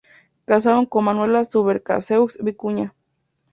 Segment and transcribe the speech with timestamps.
[0.45, 2.95] Casado con "Manuela Subercaseaux Vicuña".